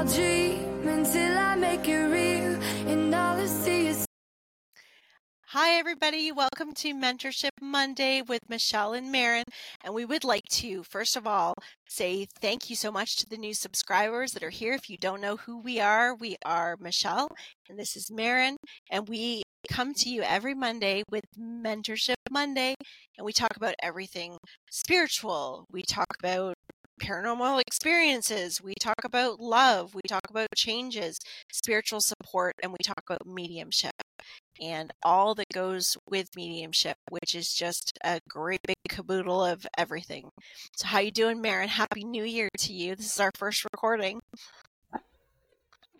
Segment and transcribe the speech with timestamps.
[0.00, 2.58] I'll dream until I make it real,
[2.88, 4.06] and all I see is.
[5.48, 6.32] Hi, everybody.
[6.32, 9.44] Welcome to Mentorship Monday with Michelle and Maren.
[9.84, 11.52] And we would like to, first of all,
[11.86, 14.72] say thank you so much to the new subscribers that are here.
[14.72, 17.28] If you don't know who we are, we are Michelle
[17.68, 18.56] and this is Maren.
[18.90, 22.74] And we come to you every Monday with Mentorship Monday.
[23.18, 24.38] And we talk about everything
[24.70, 25.66] spiritual.
[25.70, 26.54] We talk about
[27.00, 28.60] paranormal experiences.
[28.62, 29.94] We talk about love.
[29.94, 31.18] We talk about changes,
[31.52, 33.92] spiritual support, and we talk about mediumship
[34.60, 40.30] and all that goes with mediumship, which is just a great big caboodle of everything.
[40.76, 41.68] So, how you doing, Maren?
[41.68, 42.96] Happy New Year to you.
[42.96, 44.20] This is our first recording.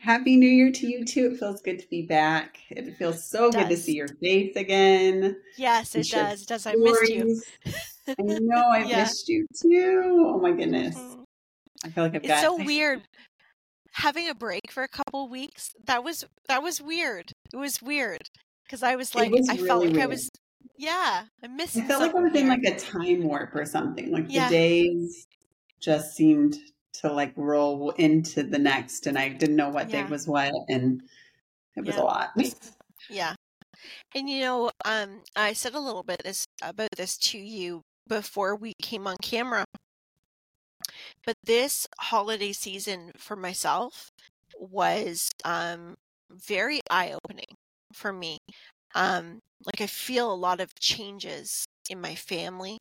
[0.01, 1.33] Happy New Year to you too.
[1.33, 2.59] It feels good to be back.
[2.71, 5.37] It feels so It good to see your face again.
[5.59, 6.43] Yes, it does.
[6.43, 6.67] It does.
[6.67, 7.41] I missed you.
[8.09, 9.01] I know I Yeah.
[9.01, 10.25] missed you too.
[10.27, 10.97] Oh my goodness.
[10.97, 11.25] Mhm.
[11.85, 13.03] I feel like I've It's got so weird
[13.93, 15.75] having a break for a couple weeks.
[15.85, 17.33] That was that was weird.
[17.53, 18.23] It was weird
[18.65, 20.31] because I was like, was I felt like I was,
[20.79, 21.77] yeah, I missed.
[21.77, 24.11] I felt like I was in like a time warp or something.
[24.11, 24.49] Like Yeah.
[24.49, 25.27] the days
[25.79, 26.57] just seemed
[26.95, 31.03] to like roll into the next and I didn't know what day was what and
[31.77, 31.99] it was Yeah.
[31.99, 32.31] a lot.
[33.09, 33.35] Yeah.
[34.15, 38.57] And you know, um, I said a little bit this about this to you before
[38.57, 39.65] we came on camera.
[41.25, 44.11] But this holiday season for myself
[44.59, 45.95] was um
[46.31, 47.57] very eye-opening
[47.93, 48.39] for me.
[48.95, 52.79] Um, like I feel a lot of changes in my family,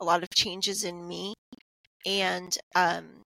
[0.00, 1.34] a lot of changes in me,
[2.06, 3.21] and um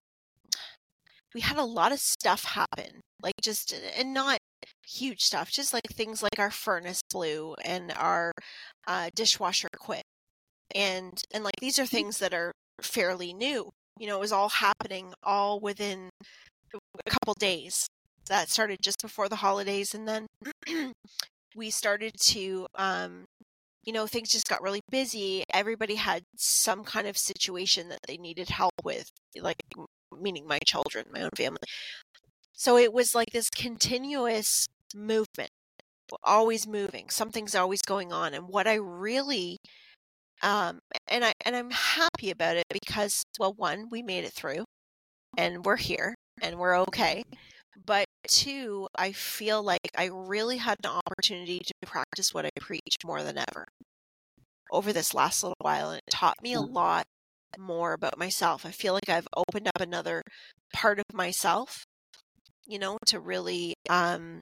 [1.37, 2.99] we had a lot of stuff happen.
[3.21, 4.39] Like just and not
[4.87, 8.31] huge stuff, just like things like our furnace blew and our
[8.87, 10.01] uh, dishwasher quit.
[10.73, 13.69] And and like these are things that are fairly new.
[13.99, 16.09] You know, it was all happening all within
[16.73, 17.85] a couple days.
[18.29, 20.25] That started just before the holidays and then
[21.55, 23.25] we started to um
[23.85, 25.43] you know, things just got really busy.
[25.53, 29.09] Everybody had some kind of situation that they needed help with,
[29.39, 29.61] like
[30.19, 31.59] meaning my children, my own family.
[32.53, 35.51] So it was like this continuous movement,
[36.23, 37.09] always moving.
[37.09, 38.33] Something's always going on.
[38.33, 39.57] And what I really
[40.43, 44.65] um and I and I'm happy about it because well one, we made it through
[45.37, 47.23] and we're here and we're okay.
[47.85, 52.97] But two, I feel like I really had an opportunity to practice what I preach
[53.05, 53.67] more than ever
[54.71, 57.05] over this last little while and it taught me a lot
[57.57, 58.65] more about myself.
[58.65, 60.23] I feel like I've opened up another
[60.73, 61.85] part of myself,
[62.65, 64.41] you know, to really um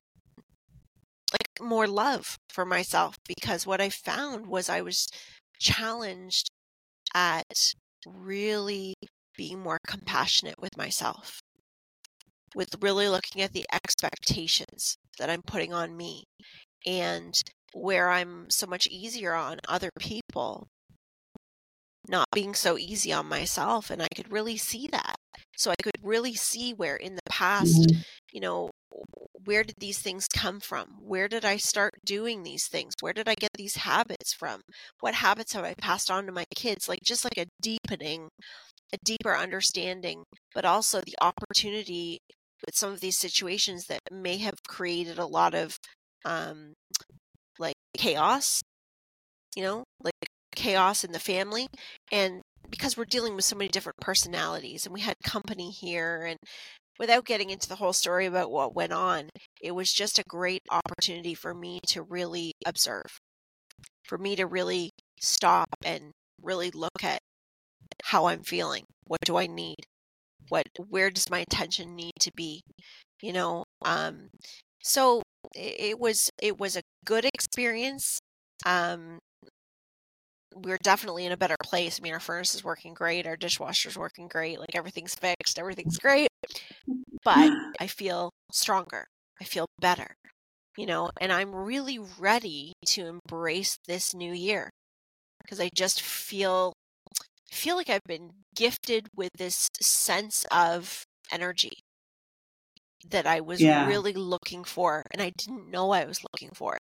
[1.31, 5.07] like more love for myself because what I found was I was
[5.59, 6.49] challenged
[7.13, 7.73] at
[8.07, 8.95] really
[9.37, 11.41] being more compassionate with myself,
[12.55, 16.23] with really looking at the expectations that I'm putting on me
[16.85, 17.33] and
[17.73, 20.67] where I'm so much easier on other people,
[22.09, 23.89] not being so easy on myself.
[23.89, 25.15] And I could really see that.
[25.57, 28.03] So I could really see where in the past, Mhm.
[28.31, 28.71] you know,
[29.45, 30.97] where did these things come from?
[30.99, 32.93] Where did I start doing these things?
[32.99, 34.61] Where did I get these habits from?
[35.01, 36.87] What habits have I passed on to my kids?
[36.89, 38.29] Like just like a deepening,
[38.93, 40.23] a deeper understanding,
[40.53, 42.19] but also the opportunity
[42.65, 45.77] with some of these situations that may have created a lot of
[46.25, 46.73] um
[47.59, 48.61] like chaos,
[49.55, 50.13] you know, like
[50.55, 51.67] chaos in the family
[52.11, 56.37] and because we're dealing with so many different personalities and we had company here and
[56.99, 59.29] without getting into the whole story about what went on,
[59.61, 63.19] it was just a great opportunity for me to really observe,
[64.03, 66.11] for me to really stop and
[66.41, 67.19] really look at
[68.05, 68.83] how I'm feeling.
[69.05, 69.77] What do I need?
[70.49, 72.61] What where does my attention need to be?
[73.21, 74.29] You know, um
[74.83, 75.21] so
[75.55, 78.19] it, it was it was a good experience.
[78.65, 79.19] Um
[80.55, 81.99] we're definitely in a better place.
[81.99, 85.97] I mean, our furnace is working great, our dishwasher's working great, like everything's fixed, everything's
[85.97, 86.29] great.
[87.23, 89.07] But I feel stronger.
[89.41, 90.15] I feel better,
[90.77, 94.69] you know, and I'm really ready to embrace this new year
[95.43, 96.73] because I just feel
[97.51, 101.73] feel like I've been gifted with this sense of energy
[103.09, 103.69] that I was Yeah.
[103.69, 106.81] really looking for and I didn't know I was looking for it.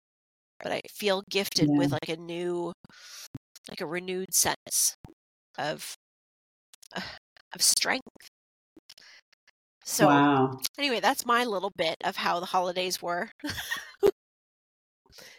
[0.62, 1.78] But I feel gifted Yeah.
[1.78, 2.74] with like a new
[3.70, 4.96] like a renewed sense
[5.58, 5.96] of
[6.96, 7.02] uh,
[7.54, 8.30] of strength.
[9.84, 10.60] So wow.
[10.78, 13.30] anyway, that's my little bit of how the holidays were.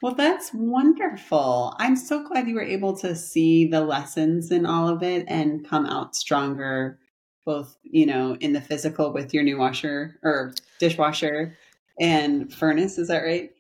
[0.03, 1.75] Well, that's wonderful.
[1.79, 5.69] I'm so glad you were able to see the lessons in all of it and
[5.69, 6.99] come out stronger
[7.45, 11.57] both, you know, in the physical with your new washer or dishwasher
[12.01, 12.99] and furnace.
[12.99, 13.53] Is that right?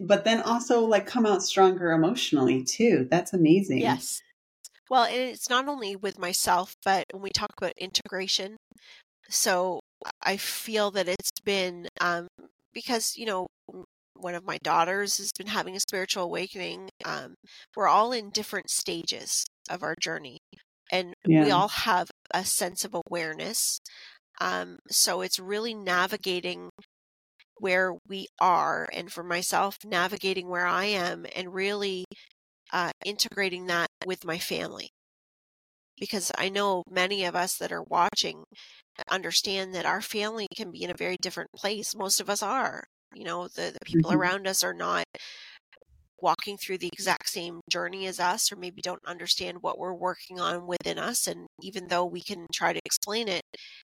[0.00, 3.06] But then also like come out stronger emotionally too.
[3.10, 3.78] That's amazing.
[3.78, 4.22] Yes.
[4.90, 8.56] Well, and it's not only with myself, but when we talk about integration,
[9.28, 9.80] so
[10.22, 12.28] I feel that it's been um,
[12.72, 13.48] because you know
[14.14, 16.88] one of my daughters has been having a spiritual awakening.
[17.04, 17.34] Um,
[17.76, 20.38] we're all in different stages of our journey,
[20.90, 21.44] and yeah.
[21.44, 23.80] we all have a sense of awareness.
[24.40, 26.70] Um, so it's really navigating
[27.60, 32.04] where we are, and for myself, navigating where I am, and really
[32.72, 34.90] uh, integrating that with my family.
[36.00, 38.44] Because I know many of us that are watching
[39.10, 41.94] understand that our family can be in a very different place.
[41.96, 42.84] Most of us are.
[43.14, 44.20] You know, the, the people mm-hmm.
[44.20, 45.04] around us are not
[46.20, 50.40] walking through the exact same journey as us, or maybe don't understand what we're working
[50.40, 51.26] on within us.
[51.26, 53.42] And even though we can try to explain it,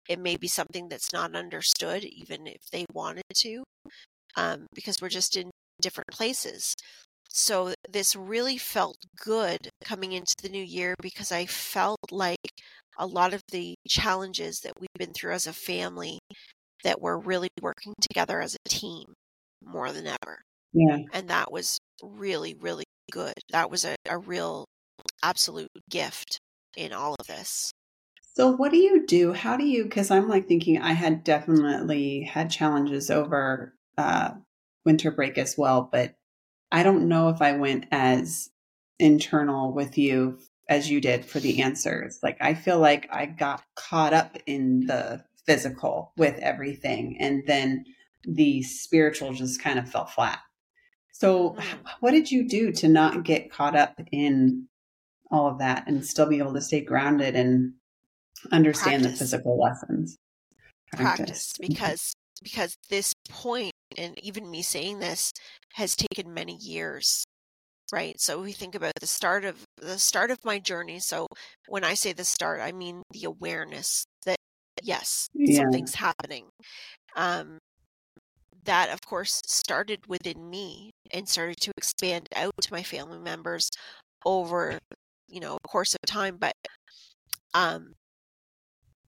[0.09, 3.65] it may be something that's not understood, even if they wanted to,
[4.37, 5.51] um, because we're just in
[5.81, 6.75] different places.
[7.29, 12.39] So this really felt good coming into the new year because I felt like
[12.99, 16.19] a lot of the challenges that we've been through as a family
[16.83, 19.05] that we're really working together as a team
[19.65, 20.41] more than ever.
[20.73, 20.99] Yeah.
[21.13, 23.35] And that was really, really good.
[23.51, 24.67] That was a, a real
[25.23, 26.39] absolute gift
[26.77, 27.71] in all of this.
[28.37, 29.33] So, what do you do?
[29.33, 29.85] How do you?
[29.85, 34.33] Because I'm like thinking I had definitely had challenges over uh,
[34.85, 36.17] winter break as well, but
[36.71, 38.51] I don't know if I went as
[38.99, 40.39] internal with you
[40.69, 42.19] as you did for the answers.
[42.23, 47.87] Like, I feel like I got caught up in the physical with everything, and then
[48.23, 50.41] the spiritual just kind of fell flat.
[51.11, 51.77] So, mm-hmm.
[52.01, 54.69] what did you do to not get caught up in
[55.31, 57.73] all of that and still be able to stay grounded and
[58.53, 59.19] understand Practice.
[59.19, 60.17] the physical lessons?
[60.93, 61.55] Practice, Practice.
[61.61, 65.33] because because this point and even me saying this
[65.75, 67.25] has taken many years
[67.93, 71.27] right so we think about the start of the start of my journey so
[71.69, 74.37] when i say the start i mean the awareness that
[74.83, 75.59] yes yeah.
[75.59, 76.45] something's happening
[77.17, 77.59] um
[78.65, 83.71] that of course started within me and started to expand out to my family members
[84.25, 84.79] over
[85.29, 86.53] you know a course of time but
[87.55, 87.93] um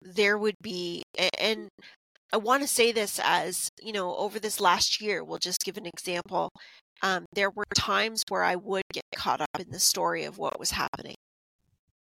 [0.03, 1.03] there would be
[1.39, 1.69] and
[2.33, 5.79] I want to say this as, you know, over this last year, we'll just give
[5.79, 6.51] an example.
[7.03, 10.59] Um, there were times where I would get caught up in the story of what
[10.59, 11.15] was happening,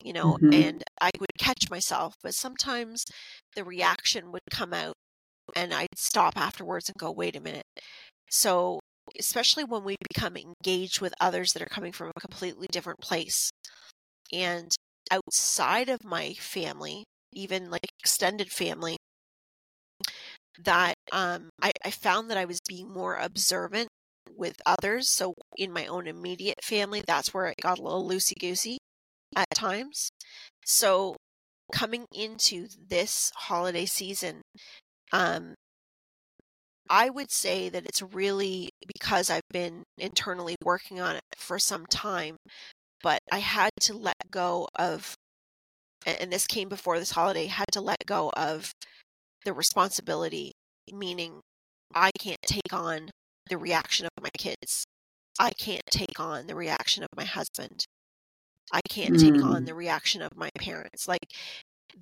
[0.02, 0.52] you know, mm-hmm.
[0.52, 3.04] and I would catch myself, but sometimes
[3.56, 4.94] the reaction would come out
[5.56, 7.64] and I'd stop afterwards and go, wait a minute.
[8.28, 8.80] So,
[9.18, 13.50] especially when we become engaged with others that are coming from a completely different place
[14.32, 14.70] and
[15.10, 18.96] outside of my family, even like extended family,
[20.64, 23.88] that um, I, I found that I was being more observant
[24.36, 25.08] with others.
[25.08, 28.78] So in my own immediate family, that's where it got a little loosey goosey
[29.36, 30.10] at times.
[30.64, 31.16] So
[31.72, 34.42] coming into this holiday season,
[35.12, 35.54] um,
[36.90, 41.84] I would say that it's really because I've been internally working on it for some
[41.86, 42.36] time,
[43.02, 45.14] but I had to let go of,
[46.20, 48.72] and this came before this holiday, had to let go of
[49.44, 50.52] the responsibility,
[50.92, 51.40] meaning
[51.94, 53.10] I can't take on
[53.48, 54.84] the reaction of my kids.
[55.38, 57.84] I can't take on the reaction of my husband.
[58.72, 59.20] I can't mm.
[59.20, 59.66] take on mm.
[59.66, 61.08] the reaction of my parents.
[61.08, 61.32] Like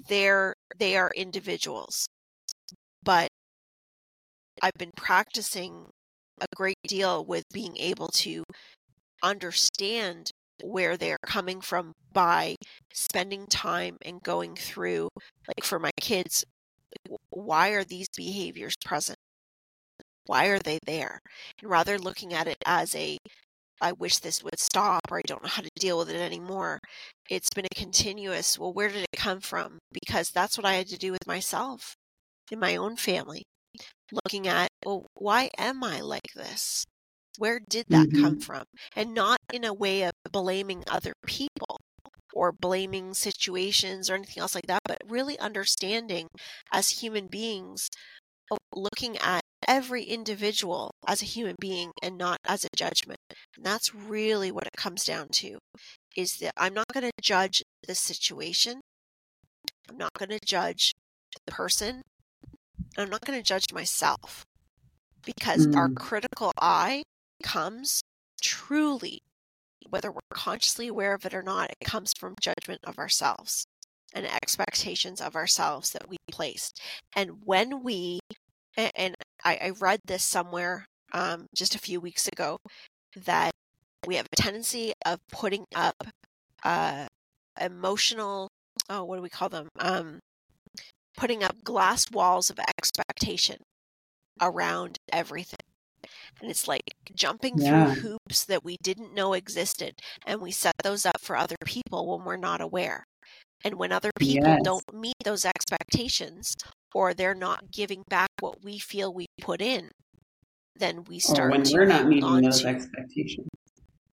[0.09, 2.07] they're they are individuals.
[3.03, 3.29] But
[4.63, 5.91] I've been practicing
[6.41, 8.43] a great deal with being able to
[9.23, 10.31] understand
[10.63, 12.57] where they're coming from by
[12.93, 15.09] spending time and going through
[15.49, 16.45] like for my kids
[17.31, 19.19] why are these behaviors present?
[20.27, 21.21] Why are they there?
[21.61, 23.19] And rather looking at it as a,
[23.81, 26.81] I wish this would stop or I don't know how to deal with it anymore,
[27.31, 29.79] it's been a continuous, well, where did it come from?
[29.93, 31.97] Because that's what I had to do with myself
[32.51, 33.45] in my own family.
[34.13, 36.87] Looking at, well, why am I like this?
[37.39, 38.23] Where did that mm-hmm.
[38.23, 38.65] come from?
[38.95, 41.79] And not in a way of blaming other people,
[42.37, 46.29] or blaming situations or anything else like that, but really understanding
[46.71, 47.89] as human beings,
[48.75, 53.19] looking at every individual as a human being and not as a judgment.
[53.57, 55.59] And that's really what it comes down to
[56.15, 58.81] is that I'm not going to judge the situation.
[59.89, 60.93] I'm not going to judge
[61.47, 62.03] the person.
[62.99, 64.45] I'm not going to judge myself
[65.25, 65.77] because mm.
[65.77, 67.03] our critical eye
[67.43, 68.03] comes
[68.43, 69.21] truly
[69.89, 73.67] whether we're consciously aware of it or not, it comes from judgment of ourselves.
[74.13, 76.81] and expectations of ourselves that we placed.
[77.15, 78.21] And when we,
[78.77, 79.15] and
[79.45, 82.59] I, I read this somewhere um, just a few weeks ago,
[83.17, 83.51] that
[84.07, 85.97] we have a tendency of putting up
[86.65, 87.07] uh,
[87.61, 88.49] emotional,
[88.89, 89.69] oh, what do we call them?
[89.79, 90.21] Um,
[91.17, 93.59] putting up glass walls of expectation
[94.41, 95.66] around everything.
[96.41, 96.83] And it's like
[97.15, 97.95] jumping Yeah.
[97.95, 99.95] through hoops that we didn't know existed.
[100.27, 103.05] And we set those up for other people when we're not aware.
[103.65, 104.61] And when other people Yes.
[104.63, 106.55] don't meet those expectations
[106.95, 109.91] or they're not giving back what we feel we put in,
[110.75, 113.49] then we Or start when to we're not meeting those to- expectations.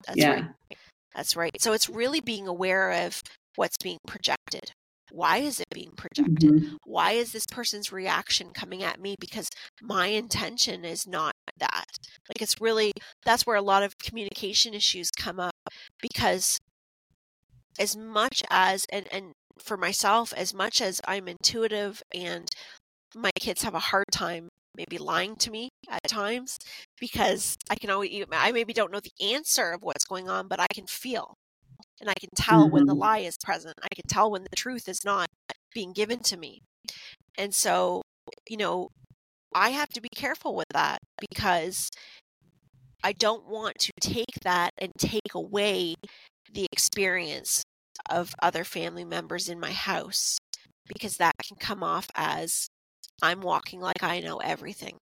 [0.05, 0.31] That's yeah.
[0.33, 0.77] right.
[1.15, 1.51] That's right.
[1.61, 3.21] So it's really being aware of
[3.55, 4.71] what's being projected.
[5.11, 6.51] Why is it being projected?
[6.53, 6.77] Mhm.
[6.85, 9.15] Why is this person's reaction coming at me?
[9.19, 9.49] Because
[9.81, 11.85] my intention is not that.
[12.29, 12.93] Like it's really,
[13.25, 15.53] that's where a lot of communication issues come up
[16.01, 16.59] because
[17.79, 22.47] as much as, and, and for myself, as much as I'm intuitive and
[23.15, 26.57] my kids have a hard time maybe lying to me at times
[26.99, 30.59] because I can always, I maybe don't know the answer of what's going on, but
[30.59, 31.35] I can feel
[32.01, 32.99] and I can tell when the Mhm.
[32.99, 33.75] lie is present.
[33.83, 35.27] I can tell when the truth is not
[35.73, 36.59] being given to me.
[37.37, 38.01] And so,
[38.49, 38.89] you know,
[39.53, 41.89] I have to be careful with that because
[43.03, 45.95] I don't want to take that and take away
[46.51, 47.63] the experience
[48.09, 50.37] of other family members in my house
[50.87, 52.67] because that can come off as
[53.21, 54.97] I'm walking like I know everything.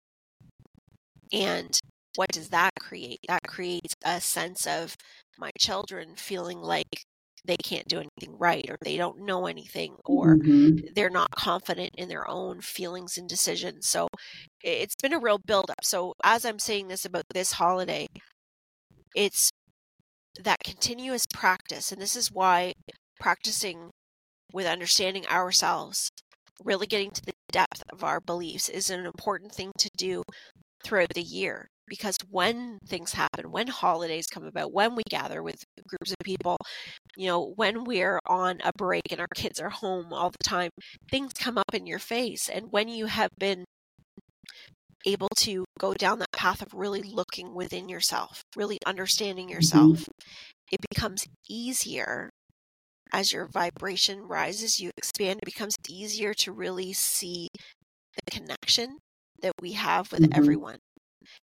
[1.32, 1.78] And
[2.16, 3.20] what does that create?
[3.28, 4.96] That creates a sense of
[5.38, 7.04] my children feeling like
[7.44, 10.82] they can't do anything right or they don't know anything or Mhm.
[10.94, 13.88] they're not confident in their own feelings and decisions.
[13.88, 14.08] So
[14.62, 15.84] it's been a real buildup.
[15.84, 18.06] So as I'm saying this about this holiday,
[19.14, 19.50] it's
[20.40, 21.92] that continuous practice.
[21.92, 22.74] And this is why
[23.20, 23.90] practicing
[24.52, 26.10] with understanding ourselves,
[26.64, 30.22] really getting to the depth of our beliefs is an important thing to do
[30.84, 31.68] throughout the year.
[31.92, 36.56] Because when things happen, when holidays come about, when we gather with groups of people,
[37.16, 40.70] you know, when we're on a break and our kids are home all the time,
[41.10, 42.48] things come up in your face.
[42.48, 43.64] And when you have been
[45.06, 50.08] able to go down that path of really looking within yourself, really understanding yourself,
[50.70, 52.30] it becomes easier
[53.12, 57.48] as your vibration rises, you expand, it becomes easier to really see
[58.16, 58.98] the connection
[59.42, 60.32] that we have with Mhm.
[60.32, 60.78] everyone.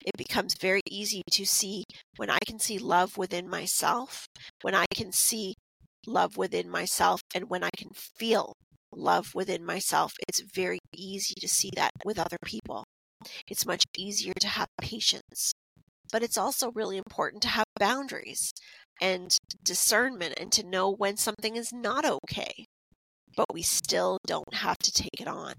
[0.05, 1.83] It becomes very easy to see
[2.17, 4.27] when I can see love within myself,
[4.61, 5.55] when I can see
[6.07, 8.53] love within myself, and when I can feel
[8.91, 10.13] love within myself.
[10.27, 12.85] It's very easy to see that with other people.
[13.47, 15.51] It's much easier to have patience.
[16.11, 18.53] But it's also really important to have boundaries
[19.01, 22.65] and discernment and to know when something is not okay.
[23.35, 25.55] But we still don't have to take it on.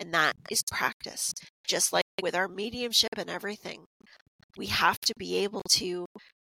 [0.00, 1.32] And that is practice.
[1.66, 3.84] Just like with our mediumship and everything,
[4.56, 6.06] we have to be able to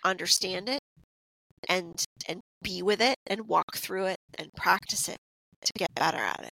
[0.05, 0.81] understand it
[1.69, 5.19] and and be with it and walk through it and practice it
[5.65, 6.51] to get better at it.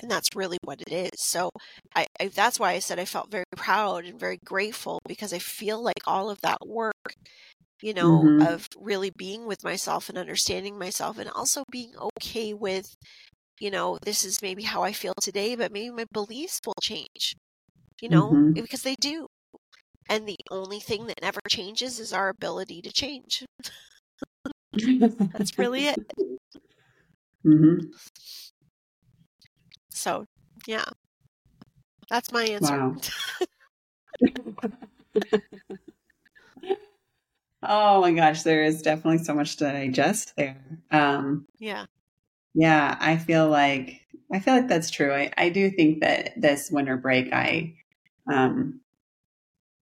[0.00, 1.10] And that's really what it is.
[1.20, 1.50] So
[1.94, 5.38] I, I that's why I said I felt very proud and very grateful because I
[5.38, 6.94] feel like all of that work
[7.82, 8.48] you know, Mhm.
[8.48, 12.94] of really being with myself and understanding myself and also being okay with,
[13.60, 17.34] you know, this is maybe how I feel today, but maybe my beliefs will change,
[18.00, 18.54] you know, Mhm.
[18.54, 19.26] because they do.
[20.08, 23.44] And the only thing that never changes is our ability to change.
[25.32, 25.98] That's really it.
[27.44, 27.90] Mhm.
[29.90, 30.26] So,
[30.66, 30.84] yeah.
[32.10, 32.58] That's my answer.
[32.60, 32.96] Wow.
[37.62, 40.56] oh my gosh, there is definitely so much to digest there.
[40.90, 41.86] Um, Yeah.
[42.54, 44.00] Yeah, I feel like
[44.32, 45.12] I feel like that's true.
[45.12, 47.76] I, I do think that this winter break, I
[48.30, 48.80] um,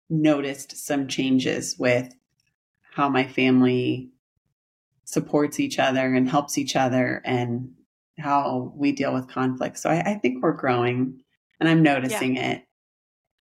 [0.10, 2.14] noticed some changes with
[2.94, 4.12] how my family
[5.06, 7.74] supports each other and helps each other and
[8.18, 9.78] how we deal with conflict.
[9.78, 11.22] So I, I think we're growing
[11.60, 12.64] and I'm noticing it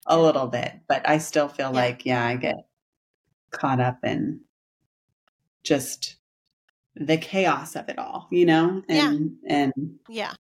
[0.05, 1.81] a little bit, but I still feel Yeah.
[1.81, 2.55] like, yeah, I get
[3.51, 4.41] caught up in
[5.63, 6.15] just
[6.99, 8.83] the chaos of it all, you know?
[8.89, 9.09] Yeah.
[9.09, 9.73] And, and
[10.07, 10.33] Yeah.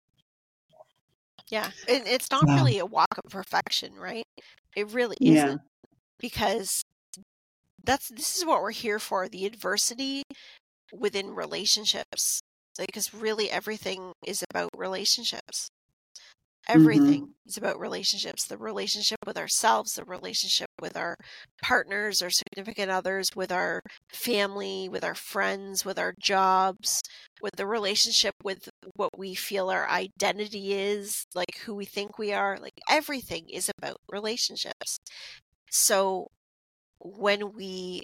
[1.51, 1.71] Yeah.
[1.89, 2.57] And it's not Wow.
[2.57, 4.25] really a walk of perfection, right?
[4.75, 5.61] It really isn't.
[6.19, 6.83] Because
[7.85, 10.23] that's this is what we're here for, the adversity
[10.93, 12.41] within relationships.
[12.79, 15.69] Because really everything is about relationships.
[16.75, 16.81] Mm-hmm.
[16.81, 18.45] Everything is about relationships.
[18.47, 21.17] The relationship with ourselves, the relationship with our
[21.63, 23.81] partners or significant others, with our
[24.13, 27.03] family, with our friends, with our jobs,
[27.41, 32.33] with the relationship with what we feel our identity is, like who we think we
[32.33, 34.99] are, like everything is about relationships.
[35.71, 36.29] So
[37.01, 38.03] when we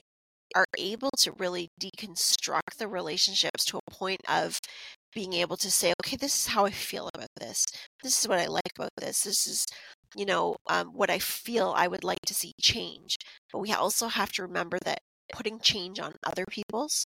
[0.54, 4.58] are able to really deconstruct the relationships to a point of
[5.14, 7.64] being able to say, okay, this is how I feel about this.
[8.02, 9.22] This is what I like about this.
[9.22, 9.66] This is,
[10.16, 13.16] you know, um, what I feel I would like to see change.
[13.52, 15.00] But we also have to remember that
[15.32, 17.04] putting change on other people's,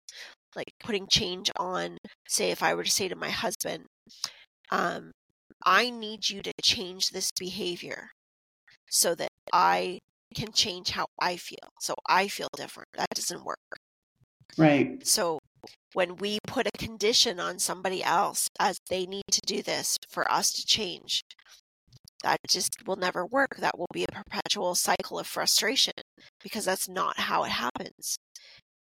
[0.54, 1.98] like putting change on,
[2.28, 3.86] say, if I were to say to my husband,
[4.70, 5.12] um,
[5.64, 8.10] I need you to change this behavior
[8.88, 10.00] so that I
[10.34, 11.70] can change how I feel.
[11.80, 12.88] So I feel different.
[12.94, 13.58] That doesn't work.
[14.56, 15.04] Right.
[15.06, 15.38] So
[15.92, 20.30] when we put a condition on somebody else as they need to do this for
[20.30, 21.22] us to change,
[22.22, 23.56] that just will never work.
[23.58, 25.94] That will be a perpetual cycle of frustration
[26.42, 28.16] because that's not how it happens.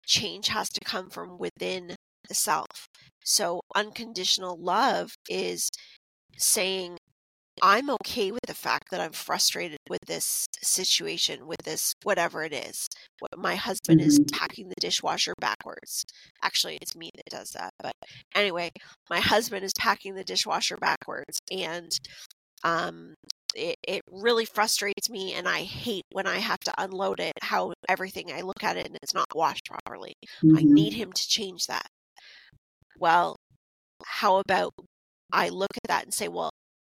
[0.06, 1.96] Change has to come from within
[2.28, 2.88] the self.
[3.24, 5.70] So unconditional love is
[6.36, 6.98] saying,
[7.60, 12.52] I'm okay with the fact that I'm frustrated with this situation, with this whatever it
[12.52, 12.88] is.
[13.18, 14.08] What my husband mm-hmm.
[14.08, 16.04] is packing the dishwasher backwards.
[16.42, 17.72] Actually, it's me that does that.
[17.82, 17.92] But
[18.34, 18.70] anyway,
[19.10, 21.90] my husband is packing the dishwasher backwards and
[22.64, 23.14] um
[23.54, 27.74] it, it really frustrates me and I hate when I have to unload it how
[27.86, 30.14] everything I look at it and it's not washed properly.
[30.42, 30.56] Mm-hmm.
[30.56, 31.86] I need him to change that.
[32.98, 33.36] Well,
[34.04, 34.72] how about
[35.32, 36.51] I look at that and say, well,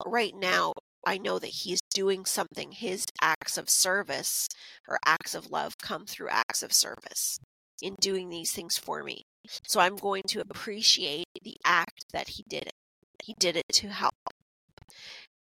[0.05, 0.74] right now,
[1.05, 2.72] I know that he's doing something.
[2.72, 4.48] His acts of service
[4.88, 7.39] or acts of love come through acts of service
[7.81, 9.24] in doing these things for me.
[9.67, 12.74] So I'm going to appreciate the act that he did it.
[13.22, 14.13] He did it to help.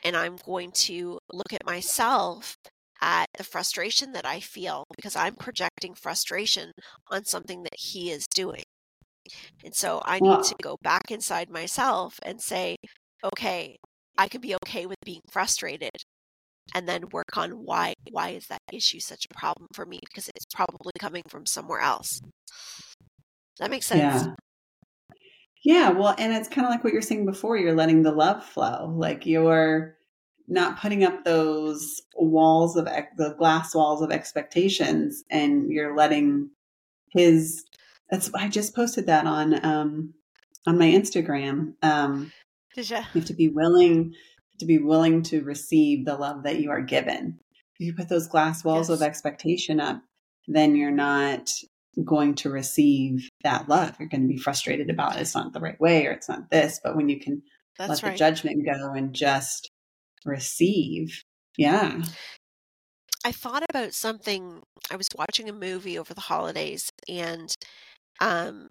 [0.03, 2.55] And I'm going to look at myself
[3.01, 6.71] at the frustration that I feel because I'm projecting frustration
[7.09, 8.63] on something that he is doing.
[9.63, 12.77] And so I need to go back inside myself and say,
[13.23, 13.77] okay,
[14.19, 15.95] I could be okay with being frustrated
[16.75, 20.27] and then work on why why is that issue such a problem for me because
[20.27, 22.19] it's probably coming from somewhere else.
[23.59, 24.25] That makes sense.
[24.25, 24.33] Yeah.
[25.61, 28.45] Yeah, well, and it's kind of like what you're saying before, you're letting the love
[28.45, 28.93] flow.
[28.95, 29.97] Like you're
[30.47, 36.49] not putting up those walls of the glass walls of expectations and you're letting
[37.11, 37.63] his
[38.09, 40.13] that's I just posted that on um
[40.67, 41.73] on my Instagram.
[41.81, 42.33] Um
[42.75, 42.83] you?
[43.13, 44.13] You have to be willing
[44.59, 47.39] to be willing to receive the love that you are given.
[47.79, 48.99] If you put those glass walls yes.
[48.99, 50.01] of expectation up,
[50.47, 51.49] then you're not
[52.03, 53.95] going to receive that love.
[53.99, 55.21] You're going to be frustrated about it.
[55.21, 56.79] it's not the right way or it's not this.
[56.83, 57.41] But when you can
[57.77, 58.11] That's let right.
[58.11, 59.69] the judgment go and just
[60.25, 61.23] receive,
[61.57, 62.01] yeah.
[63.25, 64.61] I thought about something.
[64.91, 67.53] I was watching a movie over the holidays, and
[68.21, 68.69] um,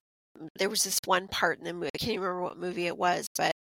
[0.58, 1.90] there was this one part in the movie.
[1.94, 3.52] I can't remember what movie it was, but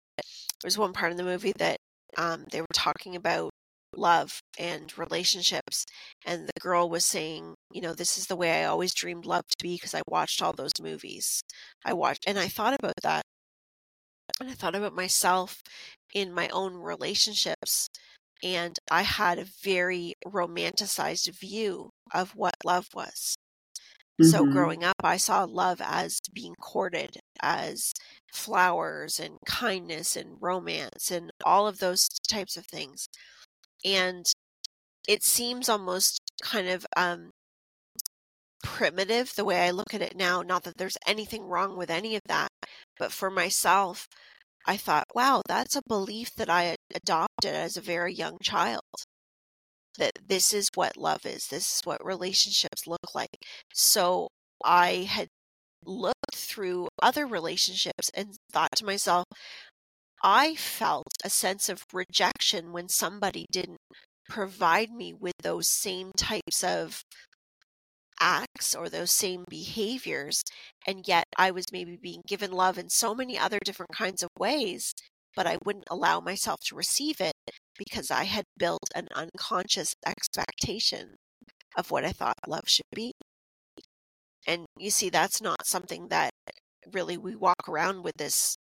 [0.62, 1.78] there's one part in the movie that
[2.16, 3.50] um, they were talking about
[3.96, 5.86] love and relationships
[6.26, 9.44] and the girl was saying you know this is the way i always dreamed love
[9.48, 11.42] to be because i watched all those movies.
[11.84, 13.22] I watched and i thought about that.
[14.40, 15.62] And i thought about myself
[16.14, 17.88] in my own relationships
[18.42, 23.36] and i had a very romanticized view of what love was
[24.20, 24.30] Mm-hmm.
[24.30, 27.92] So growing up, I saw love as being courted, as
[28.32, 33.06] flowers and kindness and romance and all of those types of things.
[33.84, 34.26] And
[35.06, 37.30] it seems almost kind of um,
[38.62, 40.42] primitive the way I look at it now.
[40.42, 42.48] Not that there's anything wrong with any of that,
[42.98, 44.08] but for myself,
[44.66, 48.82] I thought, wow, that's a belief that I adopted as a very young child
[49.98, 53.44] that this is what love is, this is what relationships look like.
[53.74, 54.28] So
[54.64, 55.28] I had
[55.84, 59.24] looked through other relationships and thought to myself,
[60.22, 63.78] I felt a sense of rejection when somebody didn't
[64.28, 67.02] provide me with those same types of
[68.20, 70.42] acts or those same behaviors.
[70.86, 74.30] And yet I was maybe being given love in so many other different kinds of
[74.38, 74.92] ways,
[75.36, 77.32] but I wouldn't allow myself to receive it
[77.78, 81.14] because I had built an unconscious expectation
[81.76, 83.12] of what I thought love should be.
[84.46, 86.30] And you see, that's not something that
[86.92, 88.56] really we walk around with this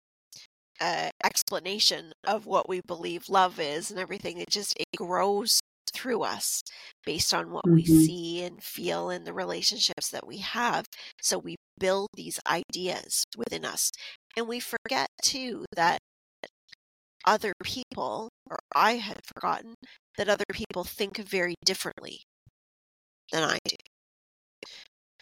[0.81, 4.39] uh, explanation of what we believe love is and everything.
[4.39, 5.61] It just it grows
[5.93, 6.63] through us
[7.05, 7.75] based on what mm-hmm.
[7.75, 10.87] we see and feel in the relationships that we have.
[11.23, 13.91] So we build these ideas within us.
[14.37, 15.99] And we forget too that
[17.27, 19.75] other people, or I had forgotten,
[20.19, 22.21] that other people think very differently
[23.33, 23.77] than I do.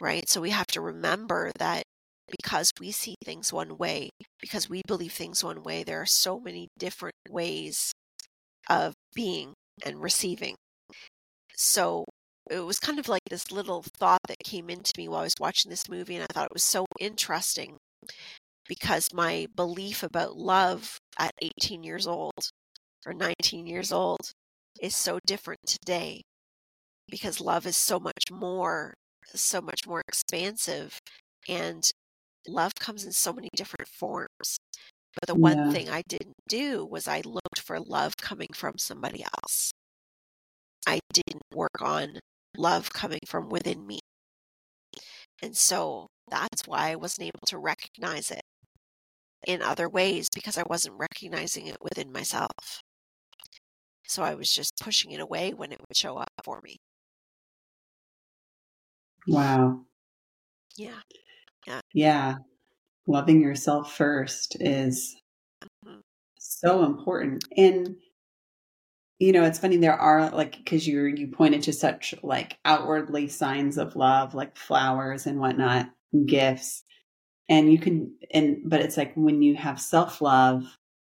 [0.01, 0.29] Right?
[0.29, 1.85] So we have to remember that
[2.31, 4.11] because we see things one way,
[4.41, 7.93] because we believe things one way, there are so many different ways
[8.69, 10.57] of being and receiving.
[11.57, 12.05] So
[12.51, 15.35] it was kind of like this little thought that came into me while I was
[15.41, 17.77] watching this movie, and I thought it was so interesting
[18.73, 22.51] because my belief about love at 18 years old
[23.07, 24.33] or 19 years old
[24.81, 26.23] is so different today
[27.09, 28.95] because love is so much more
[29.35, 30.99] so much more expansive
[31.49, 31.91] and
[32.49, 34.59] love comes in so many different forms.
[35.15, 35.71] But the one Yeah.
[35.71, 39.73] thing i didn't do was i looked for love coming from somebody else.
[40.87, 42.21] I didn't work on
[42.57, 43.99] love coming from within me.
[45.43, 48.43] And so that's why i wasn't able to recognize it
[49.47, 52.83] in other ways because i wasn't recognizing it within myself
[54.07, 56.77] so i was just pushing it away when it would show up for me
[59.27, 59.87] Wow.
[60.77, 61.01] yeah
[61.95, 62.37] Yeah.
[63.07, 65.17] Loving yourself first is
[65.85, 66.03] Mhm.
[66.39, 67.45] so important.
[67.57, 67.97] And
[69.19, 73.29] you know, it's funny there are like because you you pointed to such like outwardly
[73.29, 75.91] signs of love, like flowers and whatnot,
[76.27, 76.85] gifts.
[77.49, 80.65] And you can and but it's like when you have self-love,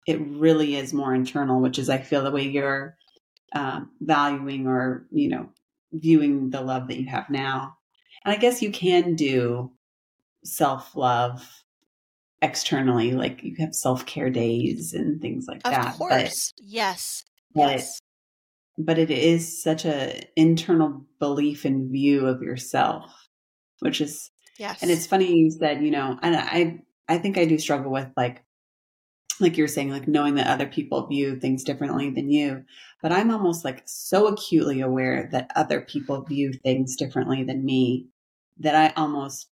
[0.06, 2.96] it really is more internal, which is I feel the way you're
[3.54, 5.50] um, valuing or, you know,
[5.94, 7.78] viewing the love that you have now.
[8.26, 9.72] And I guess you can do
[10.44, 11.64] self love
[12.42, 15.96] externally, like you have self care days and things like of that.
[15.98, 17.24] course yes
[17.56, 18.00] But, yes
[18.78, 23.28] but it is such a internal belief and view of yourself,
[23.80, 27.46] which is, yes and it's funny you said, you know, and I, I think I
[27.46, 28.44] do struggle with like,
[29.40, 32.64] like you're saying, like knowing that other people view things differently than you.
[33.02, 38.08] But I'm almost like so acutely aware that other people view things differently than me
[38.60, 39.48] that I almost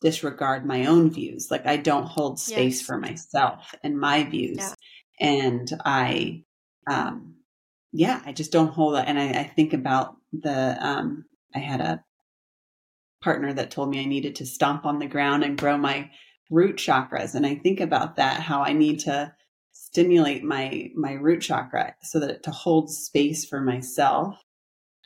[0.00, 1.50] disregard my own views.
[1.50, 2.86] Like I don't hold space Yes.
[2.86, 4.58] for myself and my views.
[4.58, 4.74] Yeah.
[5.20, 6.44] And I,
[6.90, 7.34] um,
[7.92, 9.04] yeah, I just don't hold it.
[9.06, 12.02] And I, I think about the, um, I had a
[13.24, 16.10] partner that told me I needed to stomp on the ground and grow my
[16.50, 17.34] root chakras.
[17.34, 19.34] And I think about that, how I need to
[19.72, 24.36] stimulate my, my root chakra so that to hold space for myself.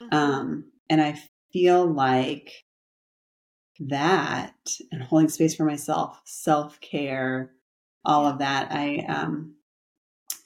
[0.03, 0.13] Mhm.
[0.13, 1.21] Um, and I
[1.53, 2.53] feel like
[3.79, 4.55] that
[4.91, 7.53] and holding space for myself, self care,
[8.05, 8.73] all of that.
[8.73, 9.55] I, um,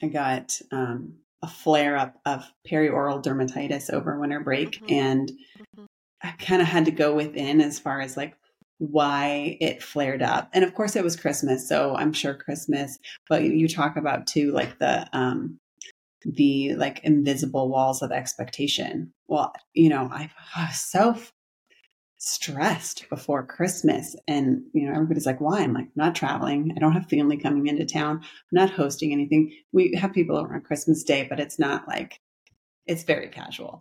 [0.02, 4.92] I got, um, a flare up of perioral dermatitis over winter break Mhm.
[4.92, 5.86] and Mhm.
[6.22, 8.34] I kind of had to go within as far as like
[8.78, 10.50] why it flared up.
[10.52, 14.52] And of course it was Christmas, so I'm sure Christmas, but you talk about too
[14.52, 15.58] like the um
[16.24, 19.12] the like invisible walls of expectation.
[19.26, 21.16] Well, you know, I was so
[22.18, 25.60] stressed before Christmas and you know everybody's like why?
[25.60, 26.72] I'm like not traveling.
[26.76, 28.18] I don't have family coming into town.
[28.18, 29.52] I'm not hosting anything.
[29.72, 32.20] We have people over on christmas day but it's not like
[32.86, 33.80] it's very casual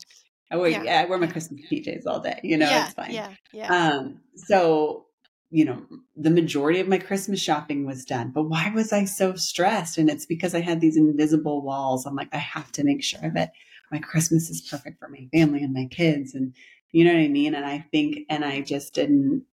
[0.51, 1.01] i wear, Yeah.
[1.01, 3.91] I wear my christmas pjs all day you know yeah, it's fine Yeah, yeah.
[3.93, 5.05] um, so,
[5.49, 5.85] you know,
[6.15, 9.97] the majority of my Christmas shopping was done, but why was I so stressed?
[9.97, 12.05] And it's because I had these invisible walls.
[12.05, 13.51] I'm like, I have to make sure that
[13.91, 16.33] my Christmas is perfect for my family and my kids.
[16.35, 16.55] And
[16.91, 17.53] you know what I mean?
[17.53, 19.45] And I think, and I just didn't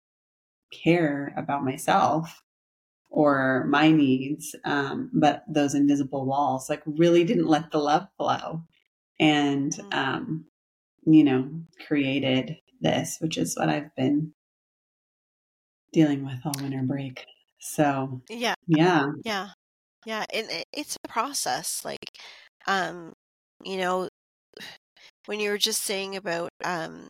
[0.72, 2.44] care about myself
[3.10, 4.56] or my needs.
[4.66, 8.64] Um, but those invisible walls like really didn't let the love flow
[9.20, 9.94] and, Mhm.
[9.94, 10.46] um,
[11.08, 11.50] you know,
[11.88, 14.34] created this, which is what I've been
[15.94, 17.26] dealing with all winter break.
[17.60, 19.06] So, yeah, yeah.
[19.24, 19.50] yeah,
[20.06, 20.26] yeah.
[20.34, 21.84] And it, it's a process.
[21.86, 22.12] Like,
[22.68, 23.14] um,
[23.64, 24.10] you know,
[25.28, 27.10] when you were just saying about, um,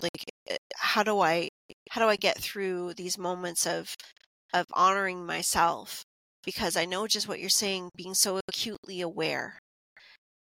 [0.00, 1.50] like, uh, how do I,
[1.90, 3.94] how do I get through these moments of,
[4.54, 6.04] of honoring myself?
[6.42, 9.58] Because I know just what you're saying, being so acutely aware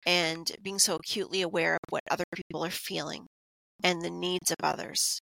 [0.06, 3.26] and being so acutely aware of what other people are feeling
[3.82, 5.20] and the needs of others.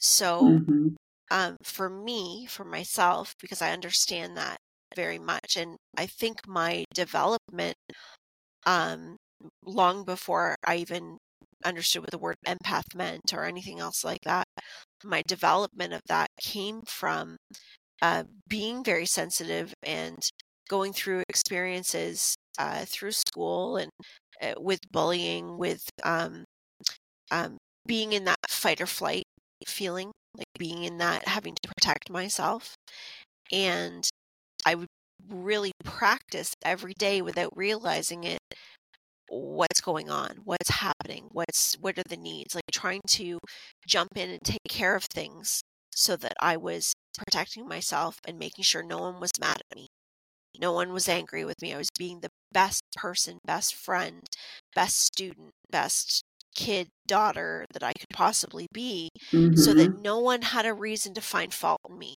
[0.00, 0.96] So, hmm
[1.30, 4.58] um, for me, for myself, because I understand that
[4.96, 5.56] very much.
[5.56, 7.76] And I think my development,
[8.66, 9.16] um,
[9.64, 11.18] long before I even
[11.64, 14.46] understood what the word empath meant or anything else like that,
[15.04, 17.36] my development of that came from
[18.02, 20.18] uh, being very sensitive and
[20.68, 23.90] going through experiences uh, through school and
[24.42, 26.44] uh, with bullying, with um,
[27.30, 29.24] um, being in that fight or flight
[29.66, 32.74] feeling, like being in that having to protect myself.
[33.52, 34.08] And
[34.66, 34.88] I would
[35.28, 38.38] really practice every day without realizing it
[39.28, 43.38] what's going on what's happening what's what are the needs like trying to
[43.86, 48.62] jump in and take care of things so that i was protecting myself and making
[48.62, 49.88] sure no one was mad at me.
[50.60, 51.74] No one was angry with me.
[51.74, 54.22] I was being the best person, best friend,
[54.74, 56.22] best student, best
[56.54, 59.54] kid, daughter that I could possibly be Mm-hmm.
[59.54, 62.16] so that no one had a reason to find fault in me.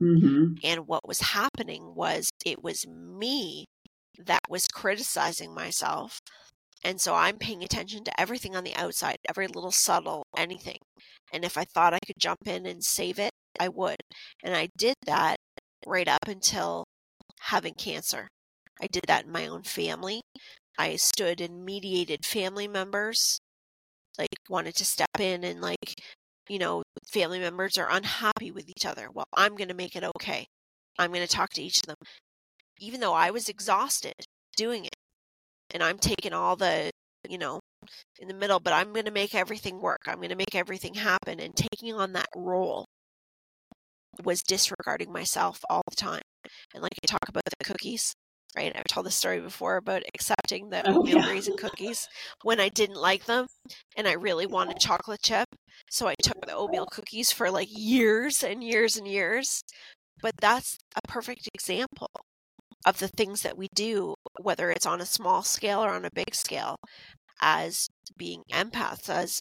[0.00, 3.66] hmm And what was happening was it was me
[4.18, 6.20] that was criticizing myself.
[6.84, 10.78] And so I'm paying attention to everything on the outside, every little subtle anything.
[11.32, 13.98] And if I thought I could jump in and save it, I would.
[14.42, 15.36] And I did that
[15.86, 16.84] right up until
[17.42, 18.28] having cancer.
[18.80, 20.22] I did that in my own family.
[20.78, 23.38] I stood and mediated family members,
[24.18, 26.00] like wanted to step in and like,
[26.48, 29.08] you know, family members are unhappy with each other.
[29.12, 30.46] Well, I'm going to make it okay.
[30.98, 31.96] I'm going to talk to each of them.
[32.80, 34.14] Even though I was exhausted
[34.56, 34.96] doing it.
[35.72, 36.90] And I'm taking all the,
[37.28, 37.60] you know,
[38.18, 40.00] in the middle, but I'm going to make everything work.
[40.06, 41.40] I'm going to make everything happen.
[41.40, 42.86] And taking on that role
[44.24, 46.22] was disregarding myself all the time.
[46.74, 48.14] And like I talk about the cookies,
[48.56, 48.72] right?
[48.74, 51.28] I've told this story before about accepting the Oh, oatmeal yeah.
[51.28, 52.08] raisin cookies
[52.42, 53.46] when I didn't like them
[53.96, 55.48] and I really wanted chocolate chip.
[55.90, 59.62] So I took the oatmeal cookies for like years and years and years.
[60.20, 62.10] But that's a perfect example
[62.86, 66.10] of the things that we do, whether it's on a small scale or on a
[66.14, 66.76] big scale,
[67.40, 69.40] as being empaths, as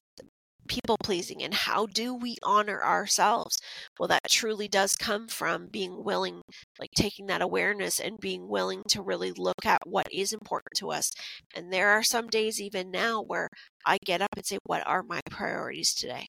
[0.67, 1.43] people pleasing.
[1.43, 3.59] And how do we honor ourselves?
[3.99, 6.41] Well, that truly does come from being willing,
[6.79, 10.91] like taking that awareness and being willing to really look at what is important to
[10.91, 11.11] us.
[11.55, 13.49] And there are some days, even now, where
[13.85, 16.27] I get up and say, What are my priorities today?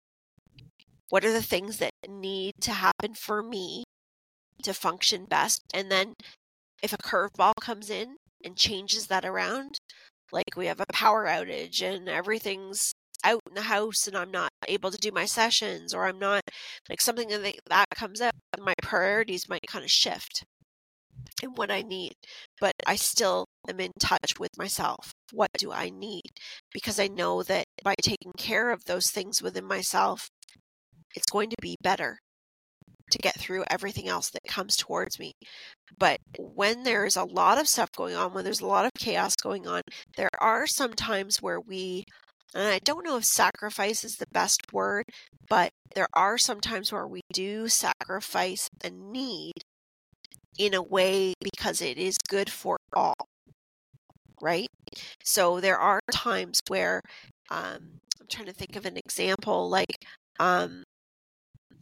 [1.08, 3.84] What are the things that need to happen for me
[4.62, 5.60] to function best?
[5.74, 6.14] And then
[6.82, 9.78] if a curveball comes in and changes that around,
[10.32, 12.92] like we have a power outage and everything's
[13.52, 16.42] in the house and I'm not able to do my sessions or I'm not
[16.88, 20.44] like something that that comes up, my priorities might kind of shift
[21.42, 22.14] in what I need.
[22.60, 25.12] But I still am in touch with myself.
[25.32, 26.30] What do I need?
[26.72, 30.28] Because I know that by taking care of those things within myself,
[31.14, 32.18] it's going to be better
[33.10, 35.32] to get through everything else that comes towards me.
[35.98, 39.36] But when there's a lot of stuff going on, when there's a lot of chaos
[39.36, 39.82] going on,
[40.16, 42.04] there are some times where we,
[42.54, 45.04] and I don't know if sacrifice is the best word,
[45.48, 49.52] but there are some times where we do sacrifice a need
[50.58, 53.26] in a way because it is good for all.
[54.40, 54.68] Right?
[55.24, 57.00] So there are times where
[57.50, 60.04] um, I'm trying to think of an example like
[60.38, 60.82] um,